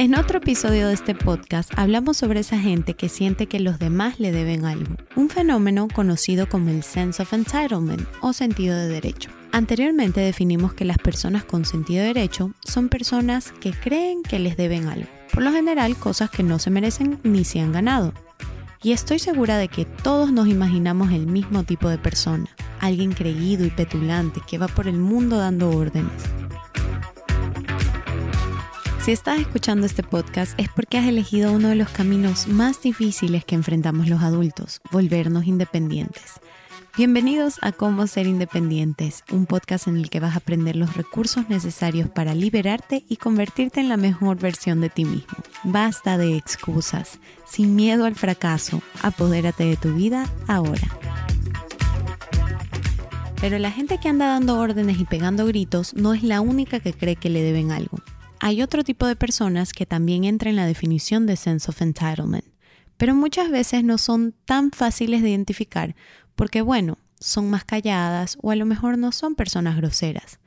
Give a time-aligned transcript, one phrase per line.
[0.00, 4.20] En otro episodio de este podcast hablamos sobre esa gente que siente que los demás
[4.20, 9.28] le deben algo, un fenómeno conocido como el sense of entitlement o sentido de derecho.
[9.50, 14.56] Anteriormente definimos que las personas con sentido de derecho son personas que creen que les
[14.56, 18.12] deben algo, por lo general cosas que no se merecen ni se han ganado.
[18.84, 22.46] Y estoy segura de que todos nos imaginamos el mismo tipo de persona,
[22.78, 26.37] alguien creído y petulante que va por el mundo dando órdenes.
[29.08, 33.42] Si estás escuchando este podcast es porque has elegido uno de los caminos más difíciles
[33.42, 36.24] que enfrentamos los adultos, volvernos independientes.
[36.94, 41.48] Bienvenidos a Cómo Ser Independientes, un podcast en el que vas a aprender los recursos
[41.48, 45.38] necesarios para liberarte y convertirte en la mejor versión de ti mismo.
[45.64, 50.98] Basta de excusas, sin miedo al fracaso, apodérate de tu vida ahora.
[53.40, 56.92] Pero la gente que anda dando órdenes y pegando gritos no es la única que
[56.92, 57.97] cree que le deben algo.
[58.40, 62.44] Hay otro tipo de personas que también entran en la definición de sense of entitlement,
[62.96, 65.96] pero muchas veces no son tan fáciles de identificar
[66.36, 70.38] porque, bueno, son más calladas o a lo mejor no son personas groseras.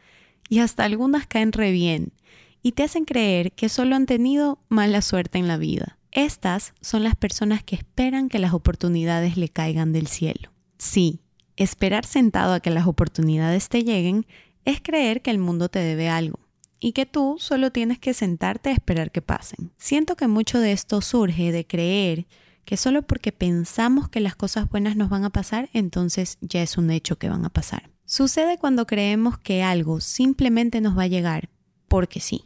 [0.47, 2.13] Y hasta algunas caen re bien
[2.61, 5.97] y te hacen creer que solo han tenido mala suerte en la vida.
[6.11, 10.51] Estas son las personas que esperan que las oportunidades le caigan del cielo.
[10.77, 11.19] Sí,
[11.57, 14.25] esperar sentado a que las oportunidades te lleguen
[14.63, 16.40] es creer que el mundo te debe algo
[16.81, 19.71] y que tú solo tienes que sentarte a esperar que pasen.
[19.77, 22.25] Siento que mucho de esto surge de creer
[22.65, 26.77] que solo porque pensamos que las cosas buenas nos van a pasar, entonces ya es
[26.77, 27.91] un hecho que van a pasar.
[28.05, 31.49] Sucede cuando creemos que algo simplemente nos va a llegar
[31.87, 32.45] porque sí.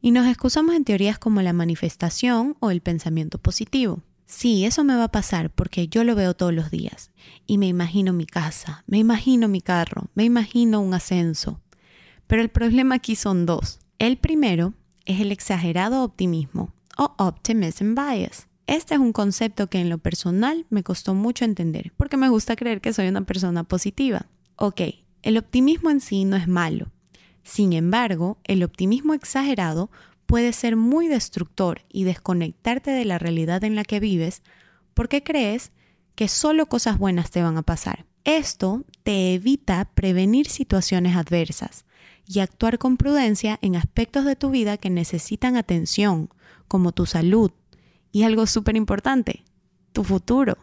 [0.00, 4.02] Y nos excusamos en teorías como la manifestación o el pensamiento positivo.
[4.26, 7.10] Sí, eso me va a pasar porque yo lo veo todos los días.
[7.46, 11.60] Y me imagino mi casa, me imagino mi carro, me imagino un ascenso,
[12.28, 13.80] pero el problema aquí son dos.
[13.98, 14.74] El primero
[15.06, 18.46] es el exagerado optimismo o optimism bias.
[18.68, 22.54] Este es un concepto que en lo personal me costó mucho entender porque me gusta
[22.54, 24.26] creer que soy una persona positiva.
[24.56, 24.82] Ok,
[25.22, 26.92] el optimismo en sí no es malo.
[27.42, 29.90] Sin embargo, el optimismo exagerado
[30.26, 34.42] puede ser muy destructor y desconectarte de la realidad en la que vives
[34.92, 35.72] porque crees
[36.14, 38.04] que solo cosas buenas te van a pasar.
[38.24, 41.86] Esto te evita prevenir situaciones adversas
[42.26, 46.28] y actuar con prudencia en aspectos de tu vida que necesitan atención,
[46.68, 47.50] como tu salud
[48.12, 49.44] y algo súper importante,
[49.92, 50.56] tu futuro.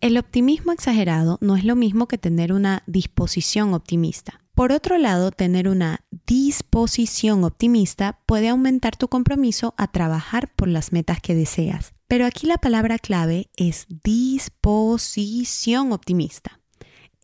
[0.00, 4.44] El optimismo exagerado no es lo mismo que tener una disposición optimista.
[4.54, 10.92] Por otro lado, tener una disposición optimista puede aumentar tu compromiso a trabajar por las
[10.92, 11.92] metas que deseas.
[12.08, 16.60] Pero aquí la palabra clave es disposición optimista.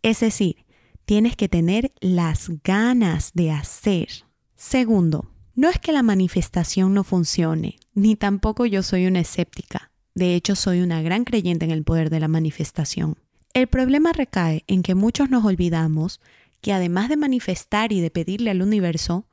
[0.02, 0.63] Es decir,
[1.04, 4.08] tienes que tener las ganas de hacer.
[4.54, 9.92] Segundo, no es que la manifestación no funcione, ni tampoco yo soy una escéptica.
[10.14, 13.16] De hecho, soy una gran creyente en el poder de la manifestación.
[13.52, 16.20] El problema recae en que muchos nos olvidamos
[16.60, 19.26] que además de manifestar y de pedirle al universo,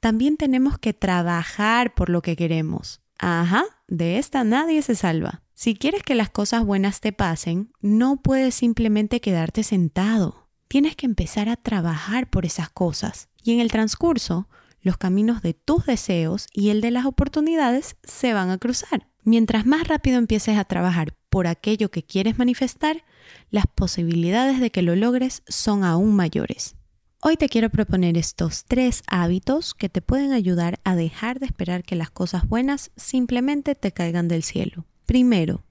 [0.00, 3.02] también tenemos que trabajar por lo que queremos.
[3.18, 5.42] Ajá, de esta nadie se salva.
[5.54, 11.06] Si quieres que las cosas buenas te pasen, no puedes simplemente quedarte sentado tienes que
[11.06, 13.28] empezar a trabajar por esas cosas.
[13.42, 14.48] Y en el transcurso,
[14.80, 19.08] los caminos de tus deseos y el de las oportunidades se van a cruzar.
[19.24, 23.04] Mientras más rápido empieces a trabajar por aquello que quieres manifestar,
[23.50, 26.76] las posibilidades de que lo logres son aún mayores.
[27.20, 31.82] Hoy te quiero proponer estos tres hábitos que te pueden ayudar a dejar de esperar
[31.82, 34.86] que las cosas buenas simplemente te caigan del cielo.
[35.04, 35.64] Primero,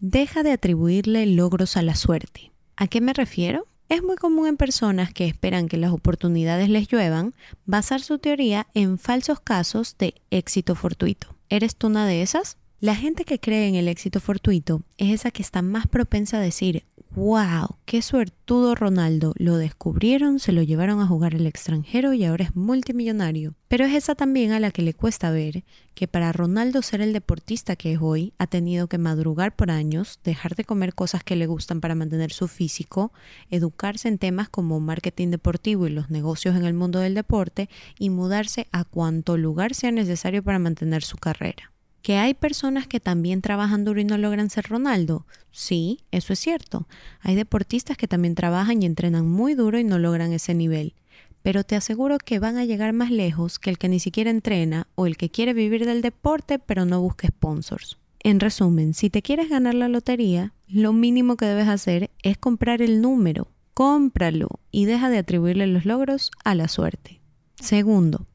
[0.00, 2.52] deja de atribuirle logros a la suerte.
[2.76, 3.66] ¿A qué me refiero?
[3.88, 7.34] Es muy común en personas que esperan que las oportunidades les lluevan
[7.66, 11.36] basar su teoría en falsos casos de éxito fortuito.
[11.50, 12.58] ¿Eres tú una de esas?
[12.80, 16.40] La gente que cree en el éxito fortuito es esa que está más propensa a
[16.40, 16.84] decir,
[17.16, 22.44] wow, qué suertudo Ronaldo, lo descubrieron, se lo llevaron a jugar al extranjero y ahora
[22.44, 23.54] es multimillonario.
[23.68, 27.14] Pero es esa también a la que le cuesta ver que para Ronaldo ser el
[27.14, 31.36] deportista que es hoy, ha tenido que madrugar por años, dejar de comer cosas que
[31.36, 33.14] le gustan para mantener su físico,
[33.50, 38.10] educarse en temas como marketing deportivo y los negocios en el mundo del deporte y
[38.10, 41.72] mudarse a cuanto lugar sea necesario para mantener su carrera.
[42.06, 45.26] ¿Que hay personas que también trabajan duro y no logran ser Ronaldo?
[45.50, 46.86] Sí, eso es cierto.
[47.20, 50.94] Hay deportistas que también trabajan y entrenan muy duro y no logran ese nivel.
[51.42, 54.86] Pero te aseguro que van a llegar más lejos que el que ni siquiera entrena
[54.94, 57.98] o el que quiere vivir del deporte pero no busca sponsors.
[58.20, 62.82] En resumen, si te quieres ganar la lotería, lo mínimo que debes hacer es comprar
[62.82, 63.48] el número.
[63.74, 67.20] Cómpralo y deja de atribuirle los logros a la suerte.
[67.60, 68.28] Segundo,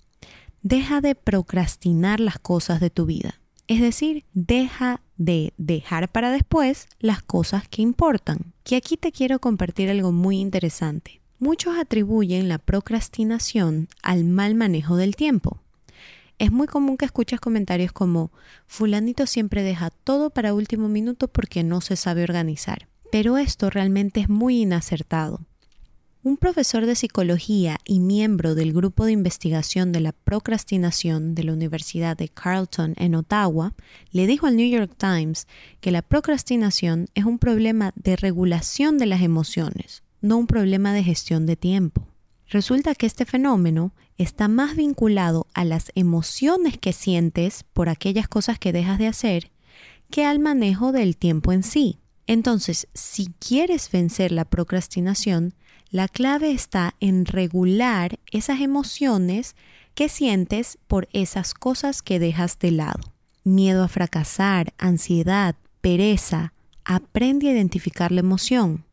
[0.61, 3.40] deja de procrastinar las cosas de tu vida.
[3.71, 8.51] Es decir, deja de dejar para después las cosas que importan.
[8.65, 11.21] Que aquí te quiero compartir algo muy interesante.
[11.39, 15.61] Muchos atribuyen la procrastinación al mal manejo del tiempo.
[16.37, 18.33] Es muy común que escuches comentarios como
[18.67, 22.89] fulanito siempre deja todo para último minuto porque no se sabe organizar.
[23.09, 25.45] Pero esto realmente es muy inacertado.
[26.23, 31.53] Un profesor de psicología y miembro del grupo de investigación de la procrastinación de la
[31.53, 33.73] Universidad de Carleton en Ottawa
[34.11, 35.47] le dijo al New York Times
[35.79, 41.03] que la procrastinación es un problema de regulación de las emociones, no un problema de
[41.03, 42.07] gestión de tiempo.
[42.49, 48.59] Resulta que este fenómeno está más vinculado a las emociones que sientes por aquellas cosas
[48.59, 49.51] que dejas de hacer
[50.11, 51.97] que al manejo del tiempo en sí.
[52.27, 55.55] Entonces, si quieres vencer la procrastinación,
[55.91, 59.57] la clave está en regular esas emociones
[59.93, 63.13] que sientes por esas cosas que dejas de lado.
[63.43, 66.53] Miedo a fracasar, ansiedad, pereza.
[66.85, 68.85] Aprende a identificar la emoción.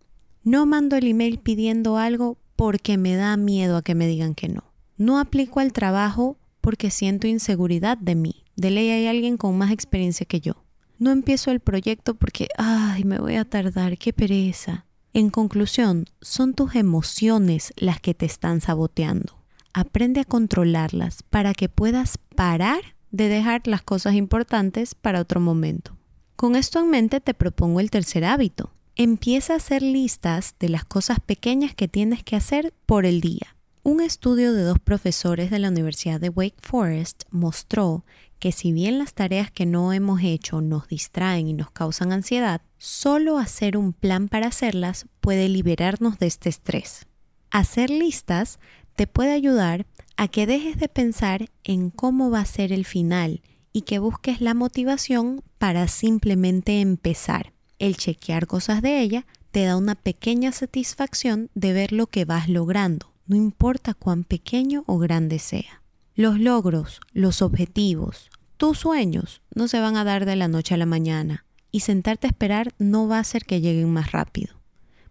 [0.43, 4.49] No mando el email pidiendo algo porque me da miedo a que me digan que
[4.49, 4.65] no.
[4.97, 8.45] No aplico al trabajo porque siento inseguridad de mí.
[8.57, 10.65] De ley hay alguien con más experiencia que yo.
[10.99, 14.88] No empiezo el proyecto porque, ay, me voy a tardar, qué pereza.
[15.15, 19.39] En conclusión, son tus emociones las que te están saboteando.
[19.73, 25.97] Aprende a controlarlas para que puedas parar de dejar las cosas importantes para otro momento.
[26.37, 28.73] Con esto en mente te propongo el tercer hábito.
[28.97, 33.57] Empieza a hacer listas de las cosas pequeñas que tienes que hacer por el día.
[33.83, 38.05] Un estudio de dos profesores de la Universidad de Wake Forest mostró
[38.39, 42.61] que si bien las tareas que no hemos hecho nos distraen y nos causan ansiedad,
[42.79, 47.07] solo hacer un plan para hacerlas puede liberarnos de este estrés.
[47.51, 48.59] Hacer listas
[48.95, 49.87] te puede ayudar
[50.17, 53.43] a que dejes de pensar en cómo va a ser el final
[53.73, 57.53] y que busques la motivación para simplemente empezar.
[57.79, 62.49] El chequear cosas de ella te da una pequeña satisfacción de ver lo que vas
[62.49, 65.83] logrando, no importa cuán pequeño o grande sea.
[66.15, 70.79] Los logros, los objetivos, tus sueños no se van a dar de la noche a
[70.79, 74.55] la mañana y sentarte a esperar no va a hacer que lleguen más rápido.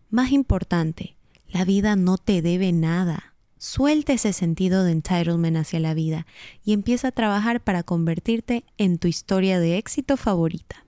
[0.10, 1.18] Más importante,
[1.48, 3.36] la vida no te debe nada.
[3.58, 6.28] Suelta ese sentido de entitlement hacia la vida
[6.64, 10.86] y empieza a trabajar para convertirte en tu historia de éxito favorita.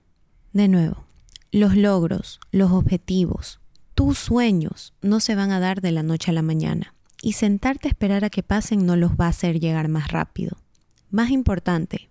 [0.52, 1.04] De nuevo,
[1.52, 3.60] los logros, los objetivos,
[3.94, 7.88] tus sueños no se van a dar de la noche a la mañana y sentarte
[7.88, 10.56] a esperar a que pasen no los va a hacer llegar más rápido.
[11.10, 12.08] Más importante,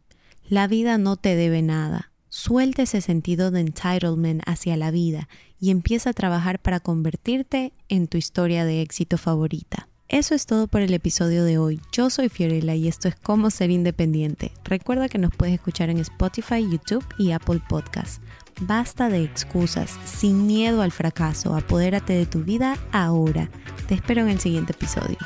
[0.47, 2.08] la vida no te debe nada.
[2.41, 5.27] Suelta ese sentido de entitlement hacia la vida
[5.59, 9.89] y empieza a trabajar para convertirte en tu historia de éxito favorita.
[10.07, 11.81] Eso es todo por el episodio de hoy.
[11.91, 14.53] Yo soy Fiorella y esto es Cómo Ser Independiente.
[14.63, 18.21] Recuerda que nos puedes escuchar en Spotify, YouTube y Apple Podcasts.
[18.61, 23.49] Basta de excusas, sin miedo al fracaso, apodérate de tu vida ahora.
[23.89, 25.17] Te espero en el siguiente episodio.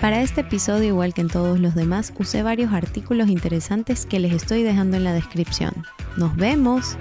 [0.00, 4.32] Para este episodio, igual que en todos los demás, usé varios artículos interesantes que les
[4.32, 5.72] estoy dejando en la descripción.
[6.16, 6.96] ¡Nos vemos!